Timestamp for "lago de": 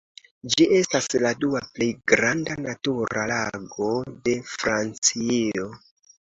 3.33-4.35